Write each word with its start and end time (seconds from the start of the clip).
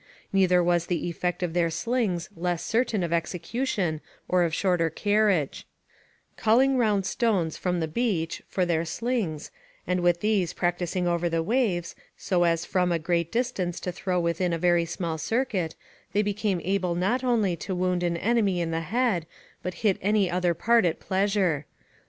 Neither 0.33 0.63
was 0.63 0.87
the 0.87 1.07
effect 1.09 1.43
of 1.43 1.53
their 1.53 1.69
slings 1.69 2.27
less 2.35 2.65
certain 2.65 3.03
of 3.03 3.13
execution 3.13 4.01
or 4.27 4.41
of 4.41 4.51
shorter 4.51 4.89
carriage: 4.89 5.67
["Culling 6.37 6.75
round 6.79 7.05
stones 7.05 7.55
from 7.55 7.79
the 7.79 7.87
beach 7.87 8.41
for 8.47 8.65
their 8.65 8.83
slings; 8.83 9.51
and 9.85 9.99
with 9.99 10.21
these 10.21 10.53
practising 10.53 11.07
over 11.07 11.29
the 11.29 11.43
waves, 11.43 11.93
so 12.17 12.45
as 12.45 12.65
from 12.65 12.91
a 12.91 12.97
great 12.97 13.31
distance 13.31 13.79
to 13.81 13.91
throw 13.91 14.19
within 14.19 14.53
a 14.53 14.57
very 14.57 14.85
small 14.85 15.19
circuit, 15.19 15.75
they 16.13 16.23
became 16.23 16.59
able 16.63 16.95
not 16.95 17.23
only 17.23 17.55
to 17.57 17.75
wound 17.75 18.01
an 18.01 18.17
enemy 18.17 18.59
in 18.59 18.71
the 18.71 18.81
head, 18.81 19.27
but 19.61 19.75
hit 19.85 19.99
any 20.01 20.31
other 20.31 20.55
part 20.55 20.83
at 20.83 20.99
pleasure." 20.99 21.67